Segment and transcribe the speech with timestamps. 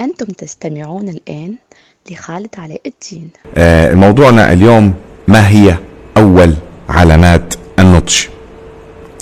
[0.00, 1.54] أنتم تستمعون الآن
[2.10, 3.30] لخالد علاء الدين.
[3.56, 4.94] آه، موضوعنا اليوم
[5.28, 5.76] ما هي
[6.16, 6.54] أول
[6.88, 8.16] علامات النضج؟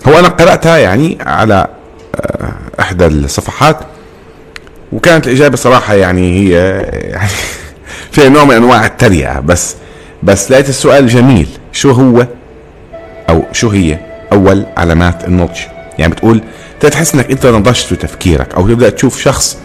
[0.09, 1.67] هو أنا قرأتها يعني على
[2.15, 3.77] آه، إحدى الصفحات
[4.93, 7.29] وكانت الإجابة صراحة يعني هي يعني
[8.13, 9.41] فيها نوع من أنواع التريقة.
[9.41, 9.77] بس
[10.23, 11.49] بس لقيت السؤال جميل.
[11.73, 12.27] شو هو
[13.29, 13.99] أو شو هي
[14.33, 15.59] أول علامات النضج؟
[15.99, 16.43] يعني بتقول
[16.81, 19.59] تحس إنك أنت نضجت في تفكيرك أو تبدأ تشوف شخص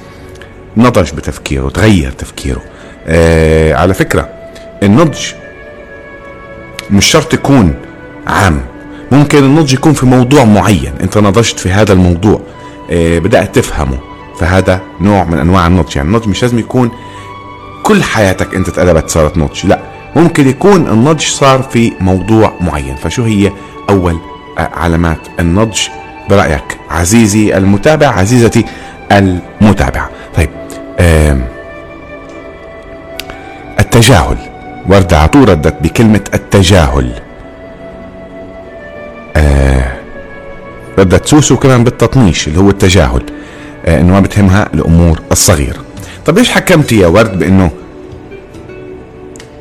[0.78, 2.62] نضج بتفكيره تغير تفكيره.
[3.08, 4.30] آه على فكرة
[4.84, 5.18] النضج
[6.92, 7.76] مش شرط يكون
[8.28, 8.62] عام.
[9.12, 10.94] ممكن النضج يكون في موضوع معين.
[11.02, 12.42] انت نضجت في هذا الموضوع.
[12.92, 13.98] آه بدأت تفهمه.
[14.40, 15.96] فهذا نوع من أنواع النضج.
[15.96, 16.92] يعني النضج مش لازم يكون
[17.84, 19.66] كل حياتك أنت اتقلبت صارت نضج.
[19.66, 19.80] لا
[20.16, 22.96] ممكن يكون النضج صار في موضوع معين.
[22.96, 23.52] فشو هي؟
[23.90, 24.18] أول
[24.58, 25.80] علامات النضج
[26.30, 26.78] برأيك.
[26.90, 28.66] عزيزي المتابع عزيزتي
[29.12, 30.10] المتابعة.
[33.80, 34.38] التجاهل.
[34.90, 37.12] وردة عطور ردت بكلمة التجاهل.
[39.36, 39.92] آه
[41.00, 43.24] ردت سوسو كمان بالتطنيش اللي هو التجاهل.
[43.86, 45.80] آه إنه ما بتهمها الأمور الصغيرة.
[46.26, 47.72] طب ليش حكمتي يا ورد بإنه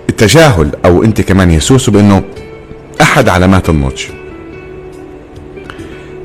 [0.08, 2.22] التجاهل أو أنت كمان يا سوسو بإنه
[3.02, 4.02] أحد علامات النضج؟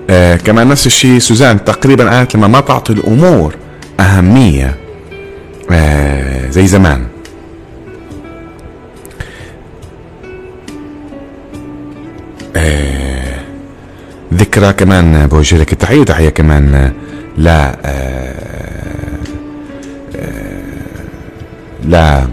[0.10, 3.56] آه كمان نفس الشيء سوزان تقريبا قالت لما ما تعطي الأمور
[4.00, 4.76] أهمية
[5.72, 7.06] آه زي زمان.
[12.56, 13.40] آه
[14.34, 16.92] ذكرى كمان بوجه لك التحيه تحيه كمان
[17.38, 18.42] لا آه
[21.86, 22.28] لا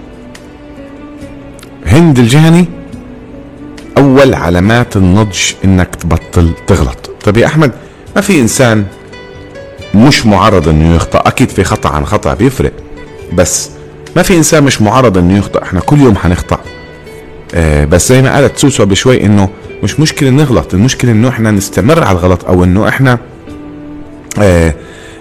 [1.87, 2.67] هند الجهني.
[3.99, 7.11] أول علامات النضج إنك تبطل تغلط.
[7.25, 7.73] طيب يا أحمد
[8.17, 8.85] ما في إنسان
[9.95, 12.73] مش معرض إنه يخطأ؟ أكيد في خطأ عن خطأ بيفرق.
[13.33, 13.71] بس
[14.17, 16.59] ما في إنسان مش معرض إنه يخطأ إحنا كل يوم حنخطا
[17.55, 19.49] آه بس زي ما قالت سوسو بشوي إنه
[19.83, 23.19] مش مشكلة نغلط المشكلة إنه إحنا نستمر على الغلط أو إنه إحنا
[24.43, 24.75] آه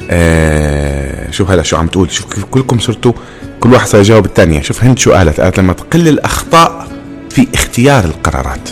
[0.09, 3.13] آه شوف هلا شو عم تقول؟ شوف كيف كلكم صرتوا
[3.59, 6.87] كل واحد صار يجاوب الثانية شوف هند شو قالت؟ قالت لما تقل الأخطاء
[7.29, 8.69] في اختيار القرارات.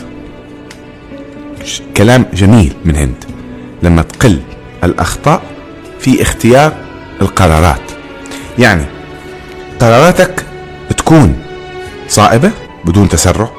[1.98, 3.24] كلام جميل من هند.
[3.84, 4.40] لما تقل
[4.84, 5.42] الأخطاء
[6.00, 6.74] في اختيار
[7.22, 7.82] القرارات.
[8.60, 8.86] يعني
[9.80, 10.46] قراراتك
[10.98, 11.36] تكون
[12.08, 12.52] صائبة
[12.86, 13.50] بدون تسرع.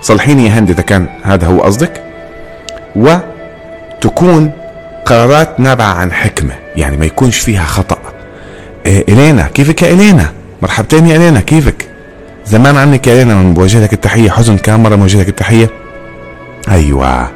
[0.00, 2.02] صلحيني يا هند إذا كان هذا هو قصدك.
[2.96, 4.50] وتكون
[5.06, 7.98] قرارات نابعة عن حكمة يعني ما يكونش فيها خطأ.
[8.86, 10.32] إيه إلينا كيفك يا إلينا؟
[10.62, 11.88] مرحبتين يا إلينا كيفك؟
[12.46, 15.70] زمان عنك يا إلينا من لك التحية حزن كم مرة بوجه لك التحية.
[16.68, 17.30] أيوه.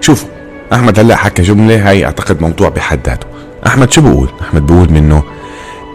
[0.00, 0.28] شوفوا
[0.72, 3.26] أحمد هلأ حكى جملة هاي أعتقد موضوع بحد ذاته.
[3.66, 5.22] أحمد شو بقول؟ أحمد بقول منه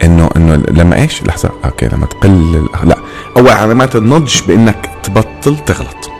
[0.02, 1.50] انه إنه لما إيش؟ لحظة.
[1.64, 2.96] أوكي لما تقل لا.
[3.36, 6.10] أول علامات النضج بإنك تبطل تغلط.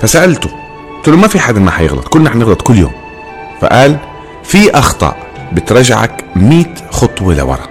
[0.00, 0.50] فسألته
[0.96, 2.92] قلت له ما في حدا ما حيغلط كلنا حنغلط كل يوم.
[3.60, 3.98] فقال
[4.44, 5.16] في أخطاء
[5.52, 7.66] بترجعك 100 خطوة لورا.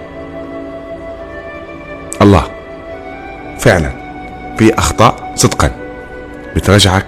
[2.22, 2.44] الله.
[3.58, 3.90] فعلا.
[4.58, 5.70] في أخطاء صدقا
[6.56, 7.06] بترجعك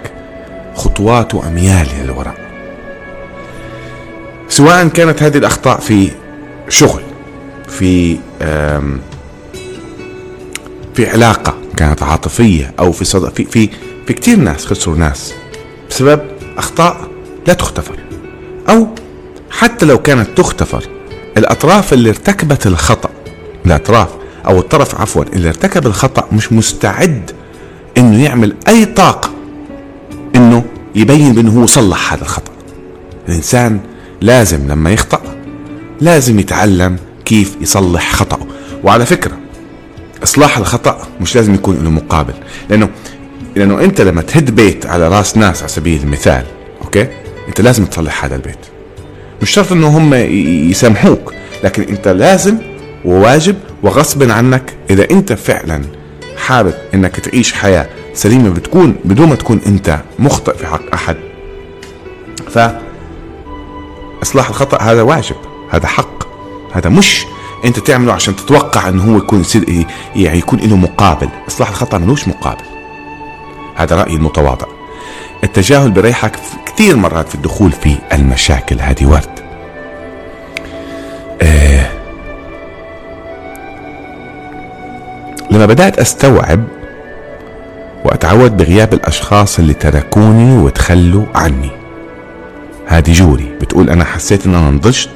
[0.75, 2.35] خطوات واميال للوراء.
[4.49, 6.11] سواء كانت هذه الأخطاء في
[6.69, 7.01] شغل
[7.69, 8.17] في
[10.95, 13.33] في علاقة كانت عاطفية أو في صد...
[13.33, 13.69] في في
[14.07, 15.33] في كثير ناس خسروا ناس
[15.89, 16.21] بسبب
[16.57, 17.07] أخطاء
[17.47, 17.95] لا تغتفر
[18.69, 18.87] أو
[19.51, 20.83] حتى لو كانت تغتفر
[21.37, 23.09] الأطراف اللي ارتكبت الخطأ
[23.65, 24.09] الأطراف
[24.45, 27.31] أو الطرف عفوا اللي ارتكب الخطأ مش مستعد
[27.97, 29.29] إنه يعمل أي طاقة
[30.35, 30.65] إنه
[30.95, 32.51] يبين بأنه هو صلح هذا الخطأ.
[33.29, 33.79] الإنسان
[34.21, 35.21] لازم لما يخطأ
[36.01, 36.97] لازم يتعلم
[37.29, 38.47] كيف يصلح خطأه.
[38.83, 39.37] وعلى فكرة
[40.23, 42.33] إصلاح الخطأ مش لازم يكون له مقابل
[42.69, 42.89] لأنه
[43.55, 46.43] لأنه أنت لما تهد بيت على رأس ناس على سبيل المثال
[46.81, 47.07] أوكي؟
[47.47, 48.57] أنت لازم تصلح هذا البيت.
[49.41, 50.13] مش شرط أنه هم
[50.69, 52.57] يسامحوك لكن أنت لازم
[53.05, 55.81] وواجب وغصب عنك إذا أنت فعلا
[56.37, 61.17] حابب أنك تعيش حياة سليمة بتكون بدون ما تكون أنت مخطئ في حق أحد.
[62.49, 62.59] ف
[64.23, 65.35] إصلاح الخطأ هذا واجب
[65.69, 66.28] هذا حق.
[66.71, 67.25] هذا مش
[67.65, 69.85] انت تعمله عشان تتوقع انه هو يكون يصير
[70.15, 71.29] يعني يكون له مقابل.
[71.47, 72.63] إصلاح الخطأ ملوش مقابل.
[73.75, 74.67] هذا رأيي المتواضع.
[75.43, 76.35] التجاهل بريحك
[76.65, 78.79] كثير مرات في الدخول في المشاكل.
[78.79, 79.39] هذه ورد.
[81.41, 81.89] آه
[85.51, 86.63] لما بدأت أستوعب
[88.05, 91.71] وأتعود بغياب الأشخاص اللي تركوني وتخلوا عني.
[92.85, 93.51] هذه جوري.
[93.61, 95.09] بتقول أنا حسيت إن أنا نضجت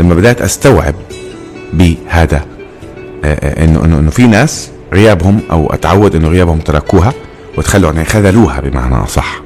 [0.00, 0.94] لما بدأت أستوعب
[1.72, 2.44] بهذا
[3.24, 7.12] آه، آه، انه انه إنه في ناس غيابهم أو أتعود إنه غيابهم تركوها
[7.58, 9.42] وتخلوا يعني خذلوها بمعنى أصح.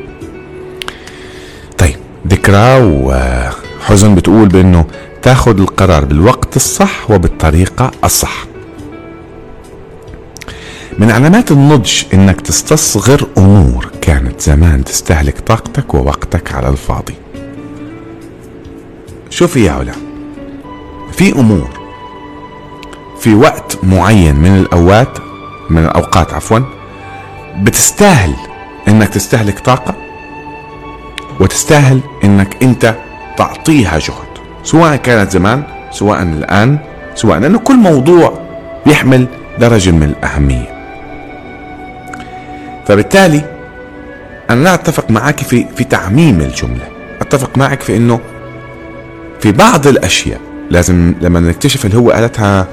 [1.78, 1.96] طيب
[2.28, 4.86] ذكرى وحزن بتقول بإنه
[5.22, 8.46] تاخذ القرار بالوقت الصح وبالطريقة الصح.
[10.98, 17.14] من علامات النضج إنك تستصغر أمور كانت زمان تستهلك طاقتك ووقتك على الفاضي.
[19.30, 20.03] شوفي يا علا
[21.16, 21.69] في أمور.
[23.20, 25.19] في وقت معين من الأوقات
[25.70, 26.58] من الأوقات عفوا
[27.62, 28.34] بتستاهل
[28.88, 29.94] إنك تستهلك طاقة
[31.40, 32.94] وتستاهل إنك أنت
[33.37, 34.34] تعطيها جهد
[34.64, 36.78] سواء كانت زمان سواء الآن
[37.14, 38.38] سواء لأنه كل موضوع
[38.87, 39.26] يحمل
[39.58, 40.75] درجة من الأهمية.
[42.87, 43.44] فبالتالي
[44.50, 46.88] أنا لا أتفق معك في في تعميم الجملة.
[47.20, 48.20] أتفق معك في إنه
[49.40, 50.40] في بعض الأشياء
[50.70, 52.69] لازم لما نكتشف اللي هو قالتها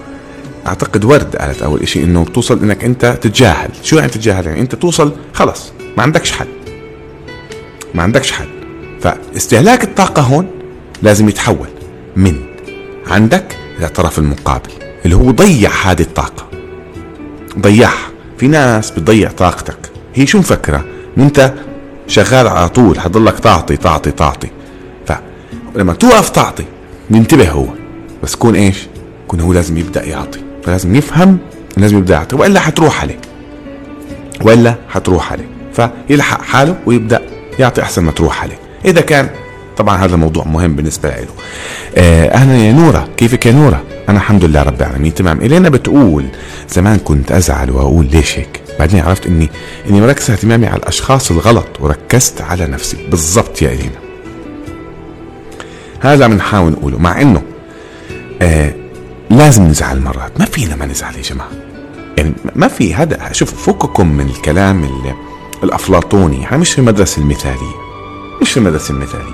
[0.67, 3.69] أعتقد ورد قالت أول شيء إنه بتوصل إنك أنت تتجاهل.
[3.83, 6.47] شو يعني تتجاهل؟ يعني أنت توصل خلص ما عندكش حل.
[7.93, 8.47] ما عندكش حل.
[9.01, 10.47] فاستهلاك الطاقة هون
[11.01, 11.67] لازم يتحول
[12.15, 12.35] من
[13.07, 14.69] عندك إلى الطرف المقابل
[15.05, 16.47] اللي هو ضيع هذه الطاقة.
[17.59, 18.11] ضيعها.
[18.38, 19.77] في ناس بتضيع طاقتك.
[20.15, 20.85] هي شو مفكرة؟
[21.17, 21.53] إن أنت
[22.07, 24.47] شغال على طول حضلك تعطي تعطي تعطي.
[25.75, 26.65] فلما توقف تعطي
[27.09, 27.80] ينتبه هو.
[28.23, 28.88] بس كون إيش؟
[29.27, 30.39] كون هو لازم يبدأ يعطي.
[30.63, 31.38] فلازم يفهم
[31.77, 32.35] لازم يبدأ يعطي.
[32.35, 33.19] وإلا حتروح عليه.
[34.41, 35.47] وإلا حتروح عليه.
[35.73, 37.21] فيلحق حاله ويبدأ
[37.59, 38.59] يعطي أحسن ما تروح عليه.
[38.85, 39.29] إذا كان
[39.77, 41.27] طبعا هذا موضوع مهم بالنسبة له.
[41.97, 43.09] آه أهلا يا نورة.
[43.18, 45.13] كيفك يا نورة؟ أنا الحمد لله رب العالمين.
[45.13, 45.41] تمام.
[45.41, 46.25] إلينا بتقول
[46.69, 49.50] زمان كنت أزعل وأقول ليش هيك؟ بعدين عرفت إني
[49.89, 52.97] إني مركز اهتمامي على الأشخاص الغلط وركزت على نفسي.
[53.12, 54.00] بالضبط يا إلينا.
[56.00, 56.97] هذا بنحاول نقوله.
[56.97, 57.41] مع إنه
[58.41, 58.73] آه
[59.29, 60.39] لازم نزعل مرات.
[60.39, 61.49] ما فينا ما نزعل يا جماعة.
[62.17, 63.31] يعني ما في هذا.
[63.31, 64.89] شوف فككم من الكلام
[65.63, 66.43] الأفلاطوني.
[66.43, 67.75] إحنا مش في المدرسة المثالية.
[68.41, 69.33] مش في المدرسة المثالية.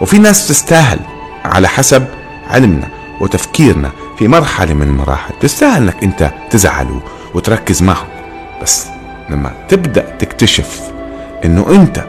[0.00, 0.98] وفي ناس تستاهل
[1.44, 2.06] على حسب
[2.50, 2.88] علمنا
[3.20, 5.34] وتفكيرنا في مرحلة من المراحل.
[5.40, 7.00] تستاهل إنك أنت تزعل
[7.34, 8.06] وتركز معهم.
[8.62, 8.86] بس
[9.30, 10.80] لما تبدأ تكتشف
[11.44, 12.04] إنه أنت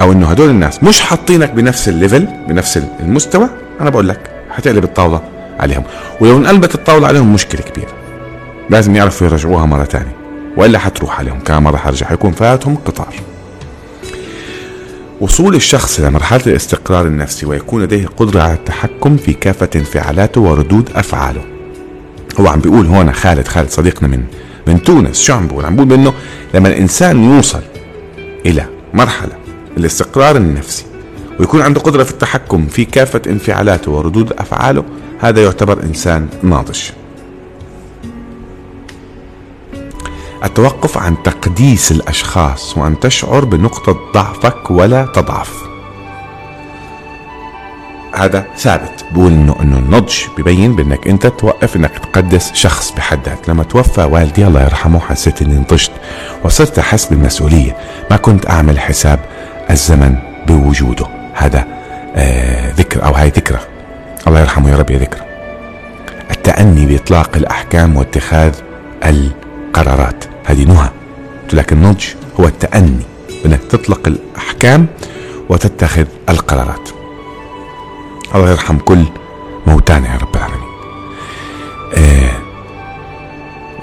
[0.00, 3.48] أو إنه هدول الناس مش حاطينك بنفس الليفل بنفس المستوى
[3.80, 5.22] أنا بقول لك حتقلب الطاولة
[5.60, 5.82] عليهم.
[6.20, 7.92] ولو انقلبت الطاولة عليهم مشكلة كبيرة.
[8.70, 10.16] لازم يعرفوا يرجعوها مرة تانية.
[10.56, 11.40] وإلا حتروح عليهم.
[11.40, 13.14] كمان مرة حرجع حيكون فاتهم قطار.
[15.20, 20.90] وصول الشخص إلى مرحلة الاستقرار النفسي ويكون لديه قدرة على التحكم في كافة انفعالاته وردود
[20.94, 21.42] أفعاله.
[22.40, 24.24] هو عم بيقول هون خالد خالد صديقنا من
[24.66, 26.12] من تونس شو عم بيقول؟ عم بيقول بأنه
[26.54, 27.62] لما الإنسان يوصل
[28.46, 28.64] إلى
[28.94, 29.32] مرحلة
[29.76, 30.84] الاستقرار النفسي
[31.40, 34.84] ويكون عنده قدرة في التحكم في كافة انفعالاته وردود أفعاله.
[35.20, 36.80] هذا يعتبر إنسان ناضج.
[40.44, 45.62] التوقف عن تقديس الأشخاص وأن تشعر بنقطة ضعفك ولا تضعف.
[48.14, 49.04] هذا ثابت.
[49.12, 53.52] بقول انه إنه النضج ببين بأنك أنت توقف إنك تقدس شخص بحد ذاته.
[53.52, 55.92] لما توفى والدي الله يرحمه حسيت إني نضجت
[56.44, 57.76] وصرت أحس بالمسؤولية.
[58.10, 59.20] ما كنت أعمل حساب
[59.70, 60.16] الزمن
[60.46, 61.19] بوجوده.
[61.40, 61.64] هذا
[62.16, 63.58] آه ذكر أو هاي ذكرى.
[64.26, 65.22] الله يرحمه يا رب يا ذكرى.
[66.30, 68.54] التأني بإطلاق الأحكام واتخاذ
[69.04, 70.24] القرارات.
[70.46, 70.88] هذه نهى.
[71.42, 72.04] قلت لك النضج
[72.40, 73.02] هو التأني
[73.42, 74.86] بأنك تطلق الأحكام
[75.48, 76.88] وتتخذ القرارات.
[78.34, 79.04] الله يرحم كل
[79.66, 80.70] موتانا يا رب العالمين.
[81.96, 82.30] آه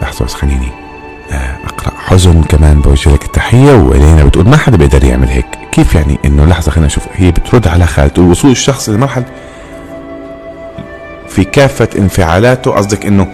[0.01, 0.86] لحظة بس خليني
[1.31, 6.17] أقرأ حزن كمان بوجه لك التحية وإلينا بتقول ما حدا بيقدر يعمل هيك؟ كيف يعني
[6.25, 9.25] إنه لحظة خلينا نشوف هي بترد على خالد وصول الشخص لمرحلة
[11.29, 13.27] في كافة انفعالاته قصدك إنه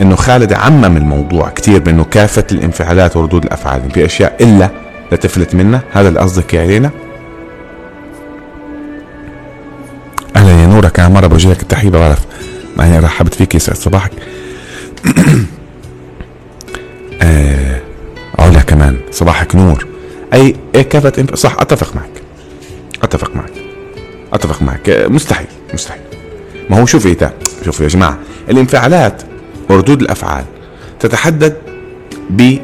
[0.00, 4.70] إنه خالد عمم الموضوع كثير بإنه كافة الانفعالات وردود الأفعال في أشياء إلا
[5.12, 6.90] لتفلت منها هذا اللي قصدك يا علينا
[10.36, 12.18] أهلا يا نورة كان مرة بوجه لك التحية بعرف
[12.80, 14.12] هي رحبت فيك يسعد صباحك.
[17.22, 17.80] آه
[18.38, 18.96] علا كمان.
[19.10, 19.86] صباحك نور.
[20.32, 21.26] أي كافه.
[21.34, 22.10] صح أتفق معك.
[23.02, 23.52] أتفق معك.
[24.32, 25.06] أتفق معك.
[25.08, 26.02] مستحيل مستحيل.
[26.70, 27.32] ما هو شوف إيه
[27.64, 28.18] شوفوا يا جماعة
[28.50, 29.22] الانفعالات
[29.68, 30.44] وردود الأفعال
[31.00, 31.56] تتحدد
[32.30, 32.58] ب ال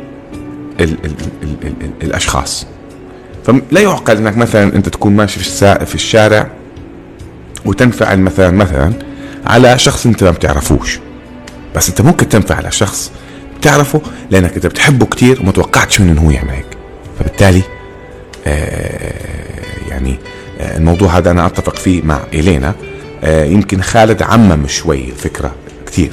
[0.80, 1.10] ال ال
[1.42, 2.66] ال ال الأشخاص.
[3.46, 6.50] فلا يعقل إنك مثلا أنت تكون ماشي في, في الشارع
[7.64, 8.92] وتنفعل مثلا مثلا
[9.46, 10.98] على شخص أنت ما بتعرفوش.
[11.74, 13.12] بس أنت ممكن تنفعل على شخص
[13.66, 16.66] بتعرفه لأنك أنت بتحبه كتير وما توقعتش منه انه هو يعمل هيك.
[17.18, 17.62] فبالتالي
[18.46, 19.12] آه
[19.88, 20.16] يعني
[20.60, 22.74] آه الموضوع هذا أنا أتفق فيه مع إلينا.
[23.24, 25.54] آه يمكن خالد عمم شوي الفكرة
[25.86, 26.10] كتير.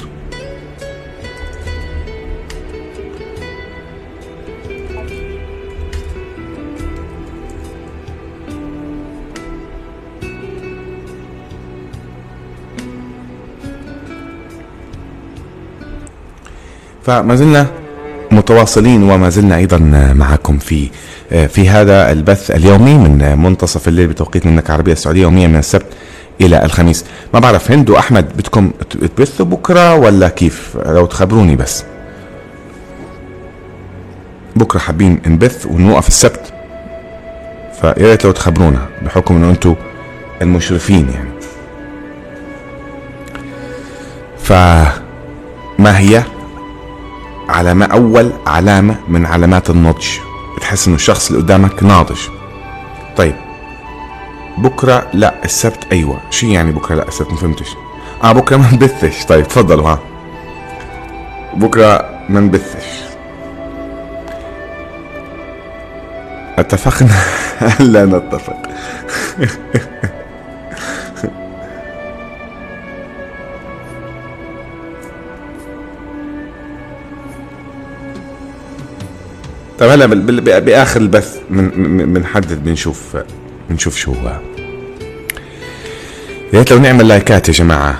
[17.06, 17.66] فما زلنا
[18.30, 19.78] متواصلين وما زلنا أيضا
[20.16, 20.88] معكم في
[21.48, 25.86] في هذا البث اليومي من منتصف الليل بتوقيت المملكة العربية السعودية يوميا من السبت
[26.40, 27.04] إلى الخميس.
[27.34, 28.70] ما بعرف هند واحمد بدكم
[29.16, 31.84] تبثوا بكرة ولا كيف؟ لو تخبروني بس.
[34.56, 36.52] بكرة حابين نبث ونوقف السبت.
[37.80, 39.74] فيا ريت لو تخبرونا بحكم إنه أنتم
[40.42, 41.30] المشرفين يعني.
[44.38, 46.22] فما هي؟
[47.54, 50.06] علامة أول علامة من علامات النضج.
[50.56, 52.18] بتحس إنه الشخص اللي قدامك ناضج.
[53.16, 53.34] طيب
[54.58, 56.20] بكرة لا السبت أيوة.
[56.30, 57.68] شو يعني بكرة لا السبت؟ ما فهمتش.
[58.24, 59.24] آه بكرة ما نبثش.
[59.24, 59.98] طيب تفضلوا ها
[61.54, 62.86] بكرة ما نبثش.
[66.58, 67.14] أتفقنا؟
[67.92, 68.62] لا نتفق.
[79.78, 80.06] طيب هلا
[80.60, 83.16] بآخر البث بنحدد بنشوف
[83.70, 84.40] بنشوف شو هو.
[86.52, 87.98] يا ريت لو نعمل لايكات يا جماعة.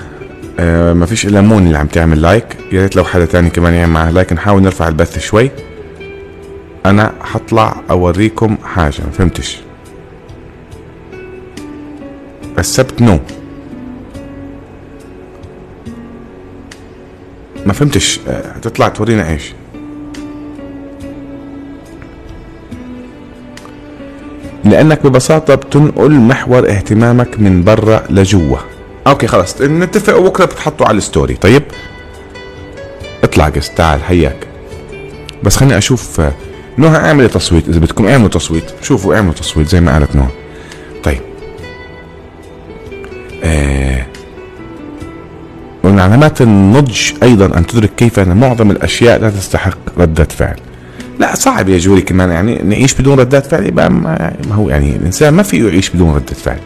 [0.58, 2.44] آه ما فيش إلا مون اللي عم تعمل لايك.
[2.72, 4.32] يا ريت لو حدا تاني كمان يعمل معه لايك.
[4.32, 5.50] نحاول نرفع البث شوي.
[6.86, 9.58] أنا حطلع أوريكم حاجة ما فهمتش.
[12.58, 13.20] السبت no.
[17.66, 18.20] ما فهمتش.
[18.28, 19.52] هتطلع تورينا إيش؟
[24.74, 28.56] لأنك ببساطة بتنقل محور اهتمامك من برا لجوا.
[29.06, 29.62] okay خلاص.
[29.62, 31.34] نتفق بكرة بتحطوا على ال story.
[31.34, 31.62] طيب؟
[33.24, 34.36] اطلع قس تعال حياك
[35.42, 36.20] بس خليني أشوف
[36.76, 37.68] نهى اعملي تصويت.
[37.68, 40.28] إذا بدكم اعملوا تصويت شوفوا اعملوا تصويت زي ما قالت نهى
[41.04, 41.20] طيب.
[43.44, 44.06] آه
[45.84, 50.56] ومن علامات النضج أيضا أن تدرك كيف أن معظم الأشياء لا تستحق ردة فعل.
[51.18, 55.35] لا صعب يا جوري كمان يعني نعيش بدون ردات فعل يبقى ما هو يعني الإنسان
[55.35, 56.59] ما فيه يعيش بدون ردة فعل.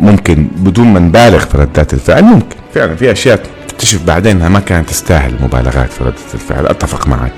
[0.00, 2.56] ممكن بدون ما نبالغ في ردات الفعل ممكن.
[2.74, 6.66] فعلا في أشياء تكتشف بعدين إنها ما كانت تستاهل مبالغات في ردة الفعل.
[6.66, 7.32] أتفق معك.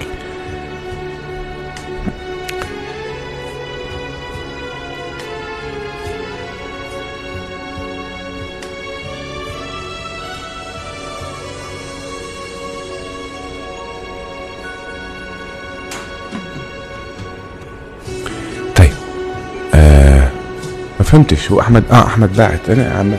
[21.07, 21.53] فهمتش.
[21.53, 22.71] هو احمد آه أحمد باعت.
[22.71, 23.15] أنا عم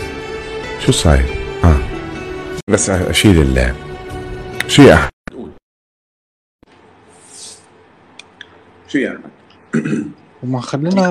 [0.80, 1.26] شو صاير؟
[1.64, 1.78] آه.
[2.70, 3.74] بس أشيل ال
[4.68, 5.52] شو يا أحمد؟ قول
[8.88, 9.32] شو يا أحمد؟
[10.44, 11.08] وما خلينا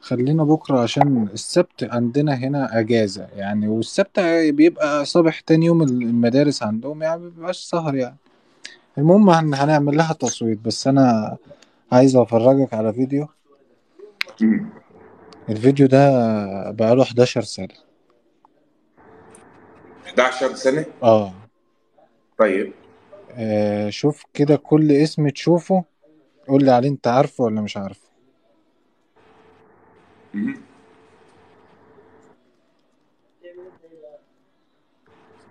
[0.00, 7.02] خلينا بكرة عشان السبت عندنا هنا أجازة يعني والسبت بيبقى صبح تاني يوم المدارس عندهم
[7.02, 8.16] يعني مبيبقاش سهر يعني.
[8.98, 11.36] المهم هنعمل لها تصويت بس أنا
[11.92, 13.28] عايز أفرجك على فيديو.
[15.48, 16.10] الفيديو ده
[16.70, 17.68] بقاله 11 سنة.
[20.06, 21.32] 11 سنة؟ آه.
[22.38, 22.72] طيب.
[23.30, 25.84] آه شوف كده كل اسم تشوفه
[26.48, 28.08] قول لي عليه انت عارفه ولا مش عارفه.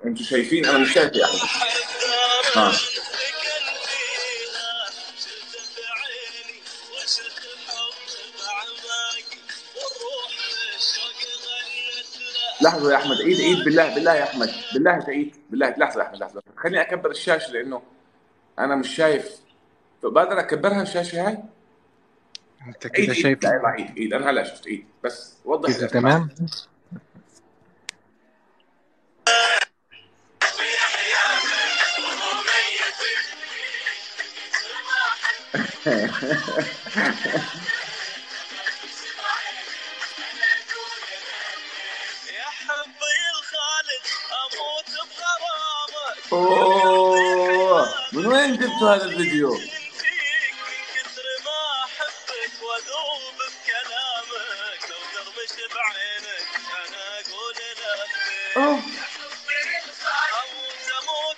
[0.06, 2.74] أنتوا شايفين؟ أنا مش شايف يا احمد
[12.62, 16.20] لحظة يا أحمد عيد عيد بالله بالله يا أحمد بالله تعيد بالله لحظة يا أحمد
[16.20, 17.82] لحظة خليني أكبر الشاشة لأنه
[18.60, 19.32] أنا مش شايف.
[20.04, 21.38] بقدر أكبرها الشاشة هاي؟
[22.68, 24.86] أنت كده شايف لا عيد عيد أنا هلا شفت عيد.
[25.04, 26.30] بس وضح كده تمام؟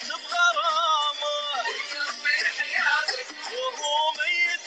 [0.09, 1.67] بغرامك
[3.53, 4.65] وهو ميت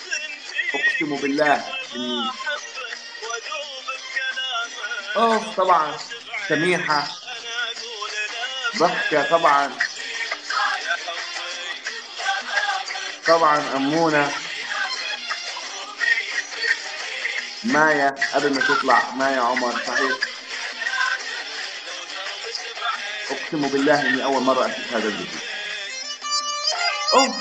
[0.49, 1.65] فيك أقسم بالله
[5.17, 5.99] اوه طبعا
[6.49, 7.07] سميحة.
[8.77, 9.79] ضحكة طبعا.
[13.27, 14.33] طبعا أمونة.
[17.65, 20.13] مايا قبل ما تطلع مايا عمر صحيح؟
[23.31, 25.41] أقسم بالله إني أول مرة أشوف هذا الفيديو.
[27.15, 27.35] أوه!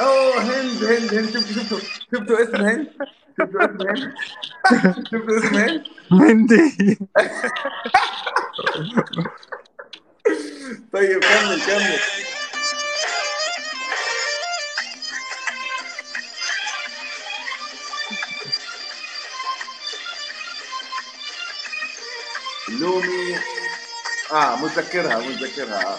[0.00, 1.30] أوه هند هند هند.
[1.30, 1.80] شفتوا شفتوا
[2.12, 2.86] شفتوا اسم هند؟
[3.38, 4.14] شفتوا اسم هند؟
[5.10, 6.98] شفتوا اسم هند؟ من دي
[10.92, 11.98] طيب كمل كمل.
[22.68, 23.38] لومي
[24.32, 25.98] آه متذكرها متذكرها آه.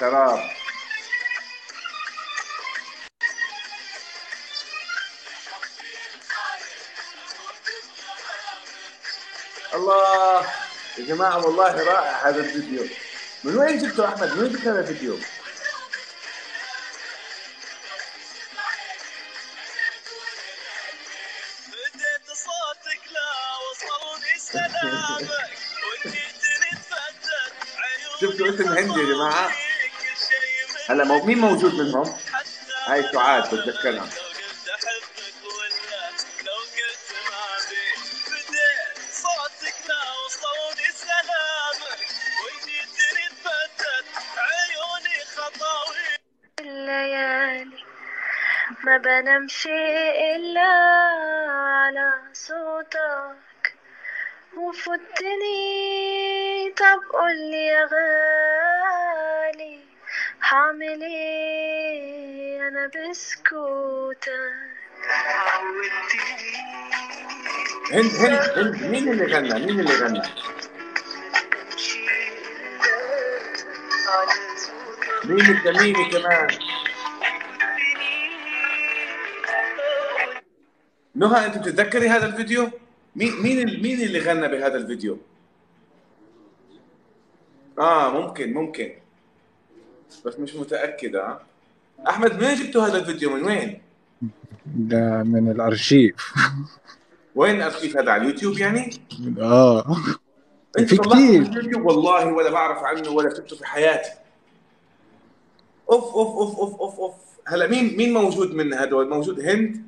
[0.00, 0.50] شراب
[9.74, 10.42] الله
[10.98, 12.86] يا جماعة والله رائع هذا الفيديو
[13.44, 15.18] من وين جبته أحمد؟ من وين جبت هذا الفيديو؟
[28.54, 29.50] اسم هندي يا من
[30.88, 32.16] هلا مو- مين موجود منهم؟
[32.86, 34.08] هاي سعاد بتذكرها.
[48.84, 49.70] ما بنمشي
[50.36, 50.72] إلا
[51.50, 53.76] على صوتك.
[54.56, 56.11] وفتني
[56.78, 59.78] طب قولي يا غالي
[60.40, 64.30] حعمل إيه أنا بسكوتك
[67.92, 70.22] هند هند هند مين اللي غنى؟ مين اللي غنى؟
[75.24, 76.48] مين التميمي كمان؟
[81.14, 82.70] نهى أنت بتتذكري هذا الفيديو؟
[83.16, 85.18] مين مين مين اللي غنى بهذا الفيديو؟
[87.78, 88.92] آه ممكن ممكن.
[90.26, 91.40] بس مش متأكد آه
[92.08, 93.80] أحمد من وين جبتوا هذا الفيديو؟ من وين؟
[94.66, 96.14] ده من الأرشيف.
[97.34, 98.90] وين الأرشيف هذا؟ على اليوتيوب يعني؟
[99.38, 99.96] آه.
[100.78, 104.10] في اليوتيوب؟ والله ولا بعرف عنه ولا شفته في حياتي.
[105.90, 107.14] أوف أوف أوف أوف أوف أوف.
[107.46, 109.82] هلا مين مين موجود من هدول؟ موجود هند؟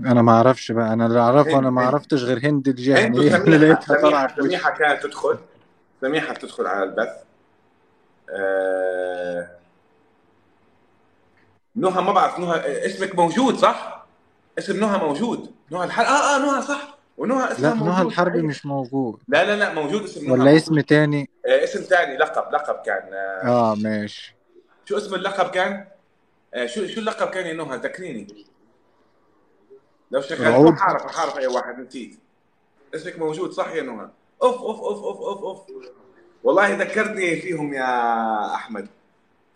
[0.00, 0.92] أنا ما أعرفش بقى.
[0.92, 3.36] أنا اللي أعرفه أنا ما عرفتش غير هند الجهني.
[3.36, 4.42] اللي لقيتها وشي.
[4.42, 5.38] سميحة كانت تدخل.
[6.00, 7.22] سميحة بتدخل على البث.
[8.30, 9.50] آه...
[11.74, 14.06] نهى ما بعرف نهى اسمك موجود صح؟
[14.58, 15.54] اسم نهى موجود.
[15.70, 16.98] نهى الحرب آه آه نهى صح.
[17.16, 17.94] ونهى اسمها لا موجود.
[17.94, 18.44] نهى الحربي صحيح.
[18.44, 19.20] مش موجود.
[19.28, 20.56] لا لا لا موجود اسم نهى ولا.
[20.56, 23.14] اسم تاني؟ آه اسم ثاني لقب لقب كان.
[23.14, 24.36] آه آه ماشي.
[24.84, 25.86] شو اسم اللقب كان؟
[26.54, 28.44] آه شو شو اللقب كان يا نهى؟ ذكريني.
[30.10, 32.18] لو شغلت حعرف حعرف أي واحد نسيت.
[32.94, 34.08] اسمك موجود صح يا نهى؟
[34.42, 35.60] أوف أوف أوف أوف أوف أوف.
[36.44, 38.86] والله ذكرتني فيهم يا أحمد.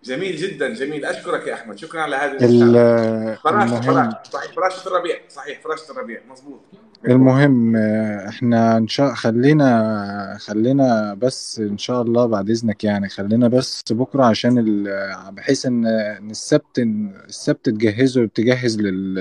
[0.04, 1.04] جميل جدا جميل.
[1.04, 1.78] أشكرك يا أحمد.
[1.78, 5.16] شكرا على هذه المهم فراشه صحيح فراشه الربيع.
[5.28, 6.20] صحيح فراشه الربيع.
[6.30, 6.60] مزبوط
[7.08, 13.82] المهم إحنا إن شاء خلينا خلينا بس إن شاء الله بعد إذنك يعني خلينا بس
[13.90, 15.86] بكرة عشان ال- بحيث ان
[16.30, 19.14] السبت السبت تجهزه تجهز لل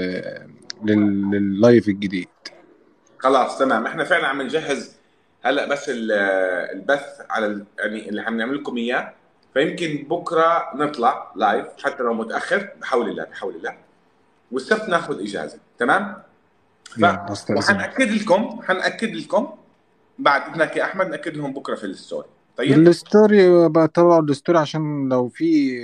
[0.86, 2.28] لل- لل live الجديد.
[3.18, 3.86] خلاص تمام.
[3.86, 4.99] إحنا فعلا عم نجهز
[5.44, 6.12] هلا بس ال-
[6.76, 9.14] البث على يعني اللي عم نعمل لكم إياه.
[9.54, 13.76] فيمكن بكرة نطلع live حتى لو متأخر بحول الله بحول الله.
[14.52, 16.16] والسبت ناخذ إجازة تمام؟
[17.04, 19.50] استاذن وحنأكد لكم حنأكد لكم.
[20.20, 22.28] بعد إذنك يا أحمد نأكد لهم بكرة في ال story.
[22.58, 25.80] طيب؟ ال story طبعا ال story عشان لو في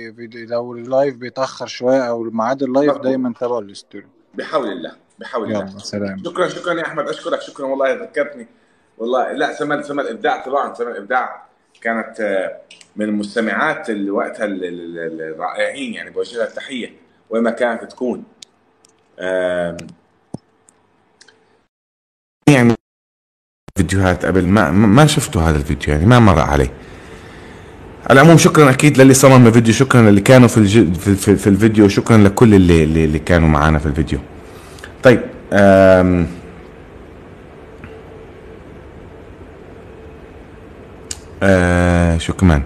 [0.50, 2.96] لو ال live بيتأخر شوية أو ميعاد ال live.
[2.96, 4.06] دايما تابعوا ال story.
[4.34, 5.60] بحول الله بحول الله.
[5.60, 6.22] يلا سلام.
[6.24, 8.46] شكرا شكرا يا أحمد أشكرك شكرا والله ذكرتني.
[8.98, 11.42] والله لا سمر سمر ابداع طبعا سمر ابداع
[11.82, 12.56] كانت آه،
[12.96, 16.92] من المستمعات اللي وقتها ال- ال- ال- الرائعين يعني بوجه لها التحية
[17.30, 18.24] وين ما كانت تكون
[22.48, 22.74] يعني
[23.78, 26.70] فيديوهات قبل ما ما شفتوا هذا الفيديو يعني ما مر علي
[28.10, 30.66] على العموم شكرا أكيد للي صمم الفيديو شكرا للي كانوا في.
[30.94, 34.18] في, في, في الفيديو شكرا لكل اللي, اللي كانوا معنا في الفيديو
[35.02, 35.20] طيب
[35.52, 36.26] آم...
[41.42, 42.62] آه، شو كمان؟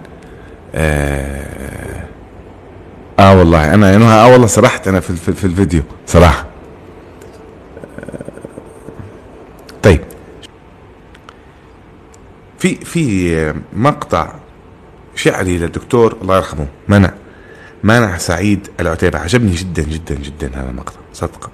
[0.75, 2.05] آه,
[3.19, 6.45] آه والله أنا يعني آه والله سرحت أنا في, في, في الفيديو صراحة.
[7.99, 8.31] آه
[9.83, 10.01] طيب.
[12.59, 14.33] في في مقطع
[15.15, 17.11] شعري للدكتور الله يرحمه منع
[17.83, 19.19] منع سعيد العتيبة.
[19.19, 21.49] عجبني جدا جدا جدا هذا المقطع صدقا.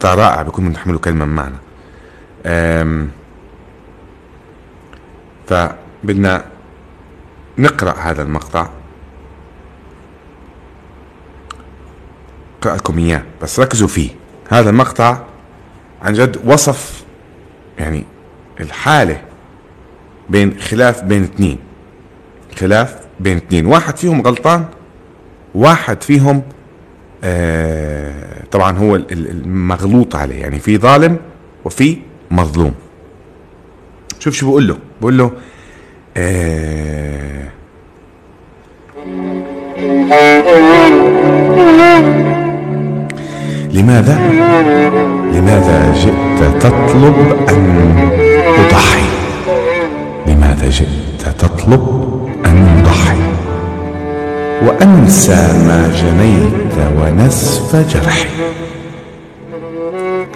[0.00, 1.56] مقطع رائع من تحمله كلمة معنى
[5.46, 5.54] ف
[6.02, 6.44] فبدنا
[7.58, 8.68] نقرأ هذا المقطع.
[12.60, 14.10] أقرأ لكم إياه بس ركزوا فيه.
[14.48, 15.18] هذا المقطع
[16.02, 17.04] عن جد وصف
[17.78, 18.04] يعني
[18.60, 19.20] الحالة
[20.28, 21.58] بين خلاف بين اثنين.
[22.58, 23.66] خلاف بين اثنين.
[23.66, 24.64] واحد فيهم غلطان
[25.54, 26.42] واحد فيهم
[27.24, 30.40] آه طبعا هو ال- ال- المغلوط عليه.
[30.40, 31.18] يعني في ظالم
[31.64, 31.98] وفي
[32.30, 32.74] مظلوم.
[34.18, 34.78] شوف شو بقول له.
[35.00, 35.32] بقول له
[36.18, 37.48] آه.
[43.72, 44.18] لماذا؟
[45.32, 47.14] لماذا جئت تطلب
[47.48, 47.94] أن
[48.58, 49.06] أضحي؟
[50.26, 51.82] لماذا جئت تطلب
[52.46, 53.18] أن أضحي؟
[54.66, 58.28] وأنسى ما جنيت ونسف جرحي.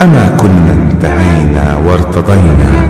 [0.03, 2.88] أما كنا انتهينا وارتضينا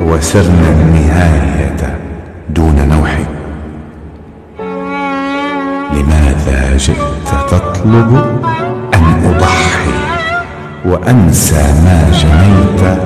[0.00, 1.55] وسرنا النهاية
[2.56, 3.18] دون نوح.
[5.92, 8.40] لماذا جئت تطلب
[8.94, 9.90] أن أضحي
[10.84, 12.98] وأنسى ما جنيت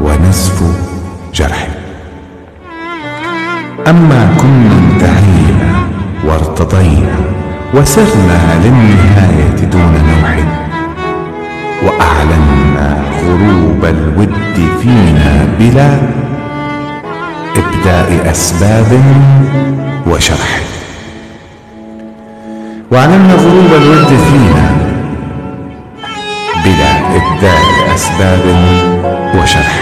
[0.00, 0.62] ونسف
[1.34, 1.68] جرحي؟
[3.88, 5.72] أما كنا انتهينا
[6.24, 7.16] وارتضينا
[7.74, 10.36] وسرنا للنهاية دون نوح
[11.84, 14.34] وأعلنا غروب الود
[14.82, 16.19] فينا بلا
[17.56, 19.02] ابداء أسباب
[20.06, 20.60] وشرح.
[22.90, 24.70] واعلنا غروب الود فينا
[26.64, 28.44] بلا إبداء أسباب
[29.34, 29.80] وشرح.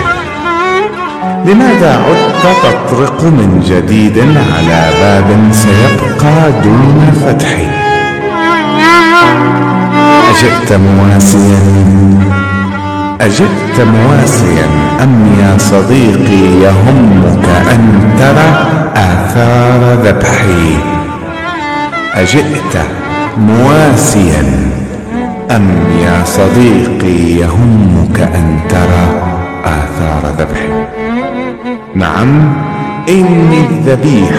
[1.46, 7.52] لماذا عدت تطرق من جديد على باب سيبقى دون فتح؟
[10.31, 11.61] أجئت مواسيا
[13.20, 14.88] أجئت مواسيا.
[15.02, 20.76] أم يا صديقي يهمك أن ترى آثار ذبحي؟
[22.14, 22.74] أجئت
[23.38, 24.42] مواسيا.
[25.50, 25.68] أم
[26.04, 29.06] يا صديقي يهمك أن ترى
[29.64, 30.68] آثار ذبحي؟
[31.94, 32.52] نعم
[33.08, 34.37] إني الذبيح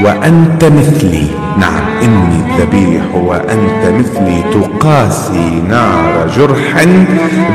[0.00, 1.26] وأنت مثلي.
[1.58, 4.42] نعم إني الذبيح وأنت مثلي.
[4.52, 6.86] تقاسي نار جرح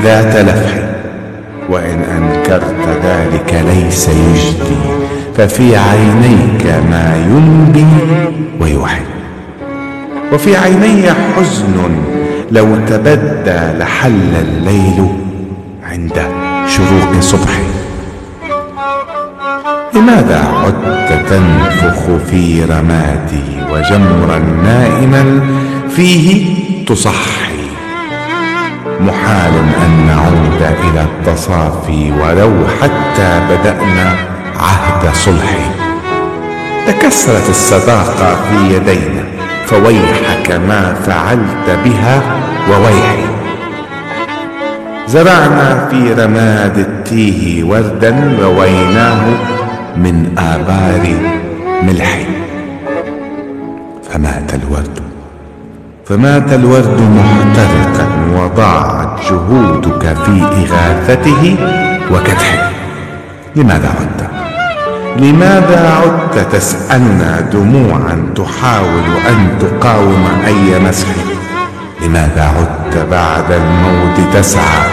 [0.04, 0.97] ذات لفح.
[1.70, 4.78] وإن أنكرت ذلك ليس يجدي
[5.38, 7.86] ففي عينيك ما ينبي
[8.60, 9.02] ويوحي.
[10.34, 11.76] وفي عيني حزن
[12.52, 15.08] لو تبدى لحل الليل
[15.84, 16.22] عند
[16.68, 17.64] شروق صبحي
[19.94, 25.42] لماذا عدت تنفخ في رمادي وجمرا نائما
[25.90, 26.46] فيه
[26.86, 27.58] تصحي؟
[29.00, 29.54] محال
[29.86, 30.57] أن نعود
[30.88, 34.16] إلى التصافي ولو حتى بدأنا
[34.60, 35.58] عهد صلح.
[36.88, 39.24] تكسرت الصداقه في يدينا
[39.66, 42.22] فويحك ما فعلت بها
[42.72, 43.24] وويحي.
[45.08, 49.22] زرعنا في رماد التيه وردا رويناه
[49.98, 51.04] من آبار
[51.84, 52.20] ملح.
[54.10, 55.00] فمات الورد.
[56.06, 61.56] فمات الورد محترقا وضاعت جهودك في إغاثته
[62.12, 62.70] وكدحه
[63.56, 64.30] لماذا عدت؟
[65.18, 71.08] لماذا عدت تسألنا دموعا تحاول أن تقاوم أي مسح؟
[72.02, 74.88] لماذا عدت بعد الموت تسعى